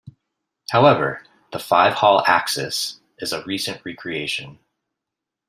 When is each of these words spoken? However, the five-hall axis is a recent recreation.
However, 0.71 1.23
the 1.51 1.59
five-hall 1.59 2.23
axis 2.25 2.99
is 3.19 3.31
a 3.33 3.43
recent 3.43 3.85
recreation. 3.85 4.57